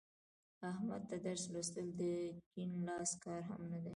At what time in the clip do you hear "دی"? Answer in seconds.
3.83-3.89